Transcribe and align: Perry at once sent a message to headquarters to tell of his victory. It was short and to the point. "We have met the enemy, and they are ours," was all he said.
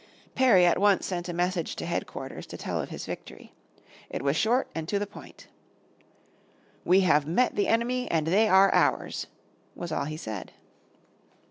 Perry 0.33 0.65
at 0.65 0.79
once 0.79 1.05
sent 1.05 1.29
a 1.29 1.31
message 1.33 1.75
to 1.75 1.85
headquarters 1.85 2.47
to 2.47 2.57
tell 2.57 2.81
of 2.81 2.89
his 2.89 3.05
victory. 3.05 3.53
It 4.09 4.23
was 4.23 4.35
short 4.35 4.67
and 4.73 4.87
to 4.87 4.97
the 4.97 5.05
point. 5.05 5.47
"We 6.83 7.01
have 7.01 7.27
met 7.27 7.55
the 7.55 7.67
enemy, 7.67 8.09
and 8.09 8.25
they 8.25 8.47
are 8.49 8.73
ours," 8.73 9.27
was 9.75 9.91
all 9.91 10.05
he 10.05 10.17
said. 10.17 10.53